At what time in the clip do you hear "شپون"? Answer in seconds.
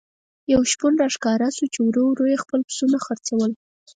0.71-0.93